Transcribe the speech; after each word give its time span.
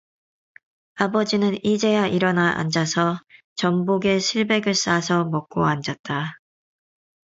아버지는 0.95 1.63
이제야 1.63 2.07
일어나 2.07 2.51
앉아서 2.57 3.19
전복에 3.53 4.17
실백을 4.17 4.73
싸서 4.73 5.25
먹고 5.25 5.63
앉았다. 5.67 6.39